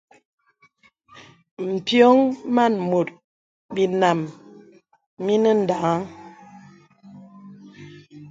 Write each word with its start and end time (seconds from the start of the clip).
M̀pyōŋ 1.71 2.17
màn 2.55 2.73
mùt 2.89 3.07
binām 3.75 4.19
mìnə̀ 5.25 5.55
daŋ̄aŋ. 5.67 6.01